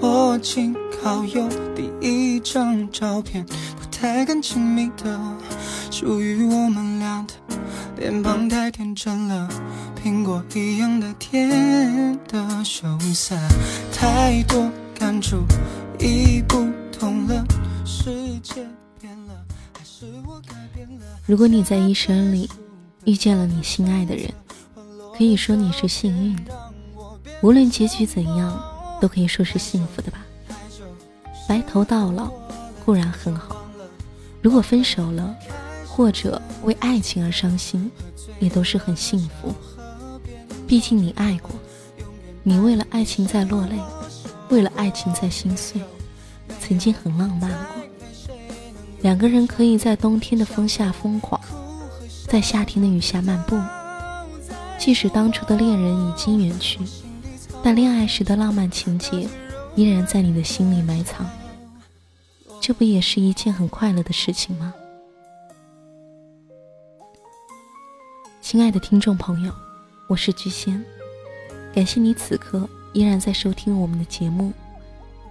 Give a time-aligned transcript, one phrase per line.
[0.00, 5.20] 我请好友第一张照片，不太敢亲密的，
[5.90, 7.34] 属于我们俩的，
[7.98, 9.48] 脸庞太天真了，
[10.02, 13.36] 苹果一样的甜的羞涩，
[13.92, 15.38] 太多感触
[15.98, 17.44] 已不同了，
[17.84, 18.66] 世界
[19.00, 19.34] 变了，
[19.76, 21.04] 还是我改变了？
[21.26, 22.48] 如果你在一生里
[23.04, 24.32] 遇见了你心爱的人，
[25.16, 26.72] 可以说你是幸运的，
[27.42, 28.62] 无论结局怎样，
[29.00, 30.24] 都可以说是幸福的吧。
[31.48, 32.30] 白头到老
[32.84, 33.64] 固然很好，
[34.42, 35.34] 如果分手了，
[35.86, 37.90] 或者为爱情而伤心，
[38.38, 39.54] 也都是很幸福。
[40.66, 41.50] 毕竟你爱过，
[42.42, 43.78] 你为了爱情在落泪，
[44.50, 45.80] 为了爱情在心碎，
[46.60, 47.82] 曾经很浪漫过。
[49.00, 51.40] 两个人可以在冬天的风下疯狂，
[52.26, 53.58] 在夏天的雨下漫步。
[54.78, 56.78] 即使当初的恋人已经远去，
[57.68, 59.28] 但恋爱时的浪漫情节
[59.76, 61.28] 依然在你的心里埋藏。
[62.62, 64.72] 这不也是一件很快乐的事情吗？
[68.40, 69.52] 亲爱的听众朋友，
[70.08, 70.82] 我是菊仙，
[71.74, 74.50] 感谢你此刻依然在收听我们的节目。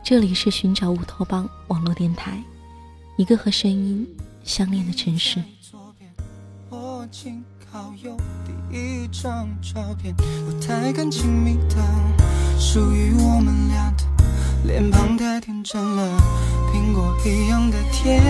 [0.04, 2.40] 这里是寻找乌托邦网络电台，
[3.18, 4.08] 一个和声音
[4.44, 5.42] 相恋的城市。
[7.70, 8.16] 好友
[8.46, 11.76] 第一张照片，不太敢亲密的，
[12.70, 14.04] 属于我们俩的，
[14.66, 16.22] 脸庞太天真了，
[16.70, 18.22] 苹果一样的甜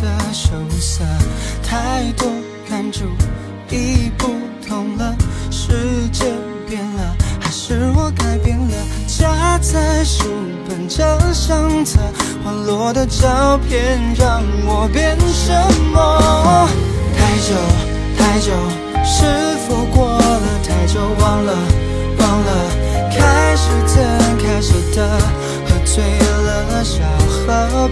[0.00, 1.04] 的羞涩，
[1.62, 2.26] 太多
[2.66, 3.04] 感触
[3.70, 4.26] 已不
[4.66, 5.14] 同了，
[5.50, 6.24] 世界
[6.66, 8.74] 变了，还是我改变了？
[9.06, 10.24] 夹在书
[10.66, 12.00] 本这相册，
[12.42, 15.52] 滑落的照片让我变什
[15.92, 16.66] 么？
[17.18, 17.54] 太久
[18.16, 18.50] 太久，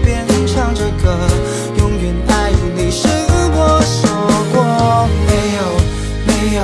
[0.03, 1.17] 边唱着歌，
[1.77, 3.07] 永远爱你是
[3.53, 4.09] 我说
[4.53, 4.55] 过，
[5.27, 5.59] 没有
[6.25, 6.59] 没有，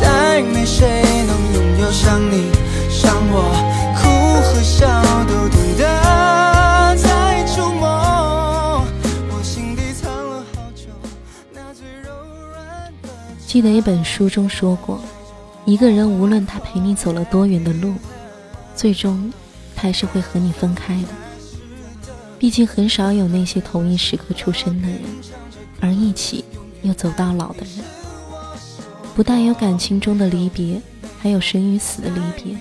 [0.00, 2.50] 再没谁能拥有像你
[2.90, 3.34] 像我，
[3.96, 4.00] 哭
[4.42, 4.86] 和笑
[5.26, 8.84] 都懂得在触摸，
[9.30, 10.88] 我心底藏了好久，
[11.52, 12.10] 那最柔
[12.50, 13.08] 软的。
[13.46, 15.00] 记得一本书中说过，
[15.64, 17.94] 一个人无论他陪你走了多远的路，
[18.74, 19.32] 最终
[19.76, 21.08] 他还是会和你分开的。
[22.42, 25.00] 毕竟很少有那些同一时刻出生的人，
[25.80, 26.44] 而一起
[26.82, 27.84] 又走到老的人。
[29.14, 30.82] 不但有感情中的离别，
[31.20, 32.56] 还有生与死的离别。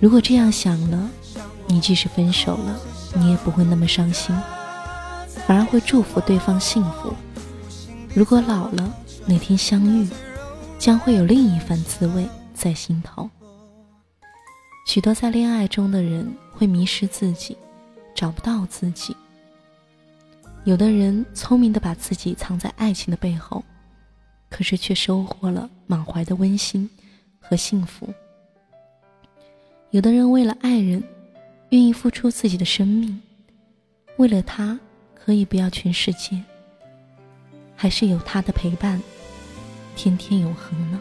[0.00, 1.08] 如果这样想了，
[1.68, 2.76] 你即使分手了，
[3.14, 4.34] 你也不会那么伤心，
[5.46, 7.14] 反而会祝福对方幸福。
[8.12, 8.92] 如果老了，
[9.26, 10.08] 哪天相遇，
[10.80, 13.30] 将会有另一番滋味在心头。
[14.88, 17.56] 许多在恋爱中的人会迷失自己，
[18.14, 19.16] 找不到自己。
[20.64, 23.62] 有的人聪明的把自己藏在爱情的背后，
[24.48, 26.88] 可是却收获了满怀的温馨
[27.40, 28.08] 和幸福。
[29.90, 31.02] 有的人为了爱人，
[31.68, 33.20] 愿意付出自己的生命，
[34.16, 34.78] 为了他
[35.14, 36.42] 可以不要全世界，
[37.76, 39.00] 还是有他的陪伴，
[39.94, 41.00] 天天永恒呢。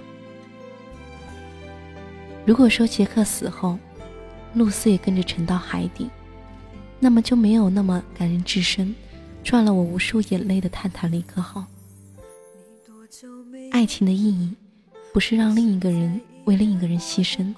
[2.45, 3.79] 如果说杰克死后，
[4.53, 6.09] 露丝也跟着沉到海底，
[7.03, 8.95] 那么就没有那么感人至深，
[9.43, 11.65] 赚了我无数眼泪的泰坦尼克号。
[13.73, 14.55] 爱情的意义，
[15.11, 17.53] 不是让另一个人为另一个人牺牲，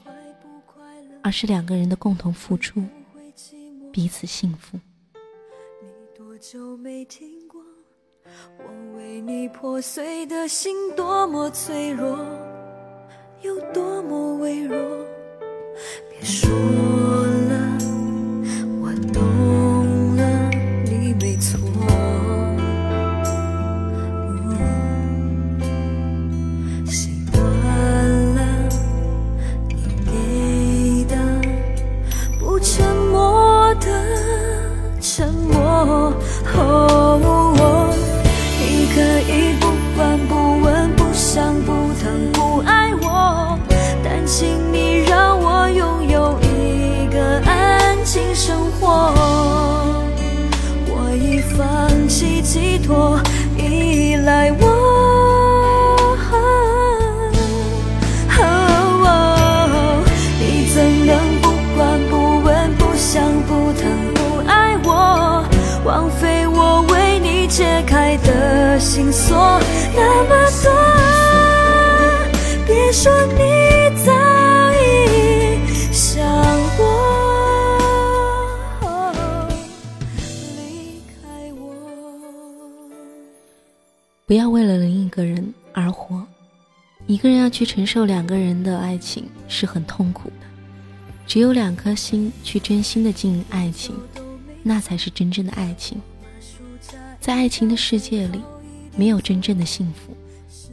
[1.21, 2.83] 而是两个人的共同付出，
[3.91, 4.79] 彼此幸福。
[5.79, 7.61] 你多久没听过？
[8.57, 12.17] 我为你破碎的心多么脆弱，
[13.43, 14.75] 有多么微弱。
[16.09, 16.49] 别说
[68.85, 69.35] 心锁
[69.95, 70.29] 那么
[70.63, 70.71] 多
[72.67, 73.39] 别说你
[74.05, 74.13] 早
[74.75, 76.23] 已想
[76.77, 76.85] 过
[80.55, 81.59] 离开我
[84.27, 86.23] 不要为了另一个人而活。
[87.07, 90.45] 一个人要去承受两个人的爱情是很痛苦的。
[91.25, 93.95] 只有两颗心去真心的经营爱情
[94.61, 95.99] 那才是真正的爱情。
[97.19, 98.39] 在爱情的世界里
[98.95, 100.15] 没有真正的幸福，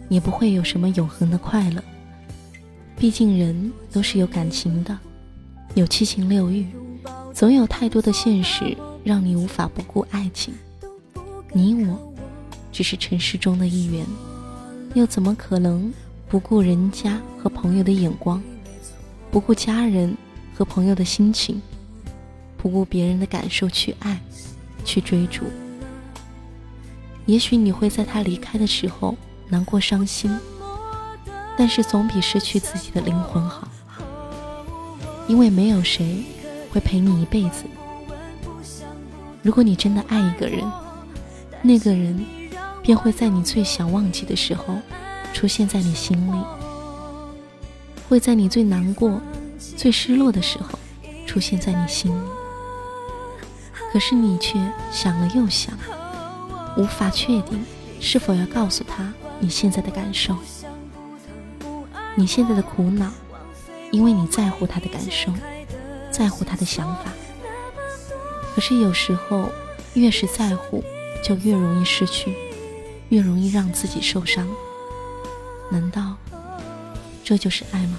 [0.09, 1.83] 也不会有什么永恒的快乐。
[2.97, 4.97] 毕竟人都是有感情的，
[5.75, 6.67] 有七情六欲，
[7.35, 10.55] 总有太多的现实让你无法不顾爱情。
[11.53, 12.15] 你我
[12.71, 14.07] 只是尘世中的一员，
[14.95, 15.93] 又怎么可能
[16.29, 18.41] 不顾人家和朋友的眼光，
[19.31, 20.17] 不顾家人
[20.55, 21.61] 和朋友的心情，
[22.57, 24.21] 不顾别人的感受去爱，
[24.85, 25.45] 去追逐？
[27.27, 29.17] 也许你会在他离开的时候
[29.49, 30.37] 难过伤心，
[31.57, 33.69] 但是总比失去自己的灵魂好。
[35.29, 36.25] 因为没有谁
[36.73, 37.65] 会陪你一辈子。
[39.41, 40.65] 如果你真的爱一个人，
[41.63, 42.25] 那个人
[42.83, 44.77] 便会在你最想忘记的时候
[45.33, 46.45] 出现在你心里，
[48.09, 49.21] 会在你最难过、
[49.77, 50.79] 最失落的时候
[51.25, 52.29] 出现在你心里。
[53.93, 54.59] 可是你却
[54.91, 55.73] 想了又想。
[56.77, 57.65] 无法确定
[58.01, 60.37] 是否要告诉他你现在的感受，
[62.15, 63.11] 你现在的苦恼，
[63.91, 65.33] 因为你在乎他的感受，
[66.11, 67.13] 在乎他的想法。
[68.55, 69.51] 可是有时候，
[69.95, 70.83] 越是在乎，
[71.23, 72.35] 就越容易失去，
[73.09, 74.47] 越容易让自己受伤。
[75.71, 76.17] 难道
[77.25, 77.99] 这就是爱吗？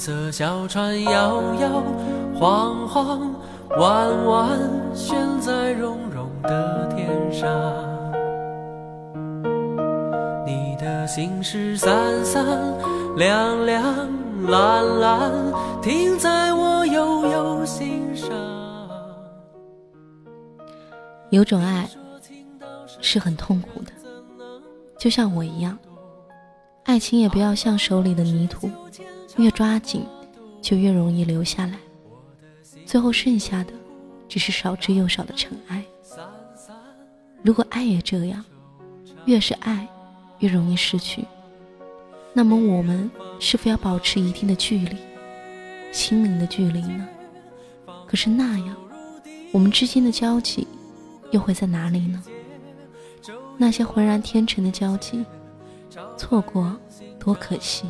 [0.00, 1.84] 色小船摇摇
[2.34, 3.34] 晃晃，
[3.76, 4.58] 弯弯
[4.94, 7.46] 悬在绒绒的天上。
[10.46, 12.42] 你的心事散散
[13.18, 13.84] 亮亮
[14.46, 15.30] 蓝蓝，
[15.82, 18.30] 停在我悠悠心上。
[21.28, 21.86] 有种爱
[23.02, 23.92] 是很痛苦的，
[24.98, 25.78] 就像我一样。
[26.84, 28.70] 爱情也不要像手里的泥土。
[29.36, 30.04] 越抓紧，
[30.60, 31.78] 就越容易留下来，
[32.84, 33.72] 最后剩下的
[34.28, 35.84] 只是少之又少的尘埃。
[37.42, 38.44] 如果爱也这样，
[39.24, 39.88] 越是爱，
[40.40, 41.24] 越容易失去，
[42.34, 44.96] 那么我们是否要保持一定的距离，
[45.92, 47.08] 心灵的距离呢？
[48.06, 48.76] 可是那样，
[49.52, 50.66] 我们之间的交集
[51.30, 52.22] 又会在哪里呢？
[53.56, 55.24] 那些浑然天成的交集，
[56.16, 56.76] 错过
[57.18, 57.86] 多可惜。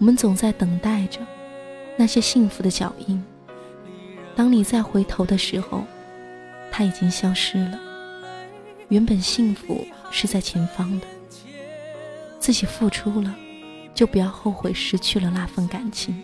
[0.00, 1.20] 我们总在等待着
[1.94, 3.22] 那些幸福的脚印。
[4.34, 5.84] 当你再回头的时候，
[6.72, 7.78] 它已经消失了。
[8.88, 11.06] 原本幸福是在前方的，
[12.38, 13.36] 自己付出了，
[13.94, 16.18] 就不要后悔失去了那份感情。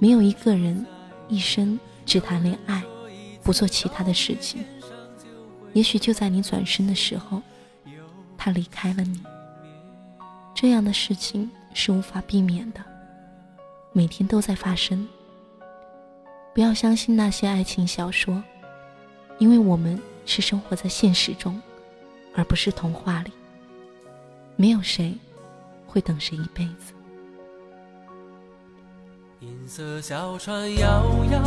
[0.00, 0.84] 没有一个人
[1.28, 2.82] 一生只谈恋爱，
[3.44, 4.64] 不做其他的事情。
[5.74, 7.40] 也许就在你转身的时候，
[8.36, 9.22] 他离开了你。
[10.56, 11.48] 这样的事情。
[11.72, 12.80] 是无法避免的，
[13.92, 15.08] 每天都在发生。
[16.52, 18.42] 不要相信那些爱情小说，
[19.38, 21.60] 因为我们是生活在现实中，
[22.34, 23.30] 而不是童话里。
[24.56, 25.14] 没有谁
[25.86, 26.92] 会等谁一辈子。
[29.40, 30.88] 银色小船摇
[31.30, 31.42] 摇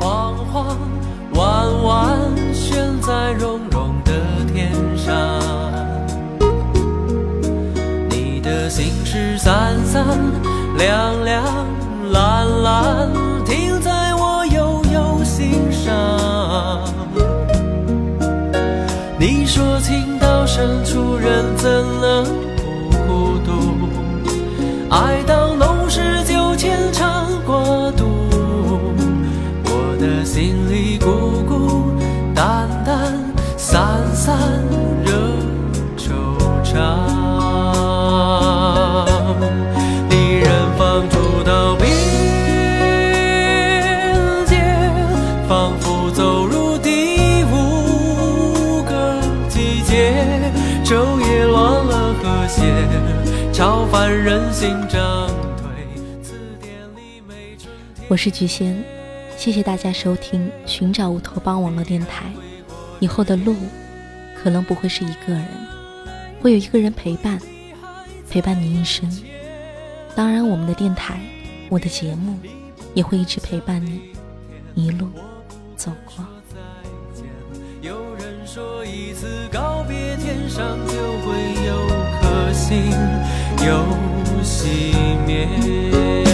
[0.00, 0.78] 晃晃，
[1.34, 5.89] 弯弯悬在绒绒的天上。
[9.12, 10.06] 是三三
[10.78, 11.42] 两两
[12.12, 13.08] 蓝蓝，
[13.44, 15.90] 停在我悠悠心上。
[19.18, 21.68] 你说情到深处人怎
[22.00, 22.24] 能
[22.54, 22.62] 不
[23.08, 23.50] 孤独？
[24.90, 27.09] 爱到浓时就牵肠
[58.08, 58.76] 我是菊仙，
[59.38, 62.26] 谢谢大家收听《寻找乌托邦网络电台》。
[62.98, 63.56] 以后的路，
[64.36, 65.46] 可能不会是一个人，
[66.42, 67.40] 会有一个人陪伴，
[68.28, 69.10] 陪伴你一生。
[70.14, 71.18] 当然，我们的电台，
[71.70, 72.38] 我的节目，
[72.92, 74.02] 也会一直陪伴你，
[74.74, 75.08] 一路
[75.74, 76.22] 走过。
[77.80, 81.32] 有人说，一次告别，天上就会
[81.64, 81.88] 有
[82.20, 82.90] 颗星，
[83.64, 84.19] 有
[84.50, 86.29] 熄灭。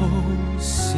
[0.00, 0.06] 都
[0.58, 0.96] 是